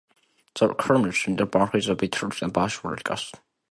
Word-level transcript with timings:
The 0.55 0.73
chairman 0.79 1.09
of 1.11 1.37
the 1.37 1.45
bank 1.45 1.75
is 1.75 1.85
Vitas 1.87 2.39
Vasiliauskas. 2.51 3.31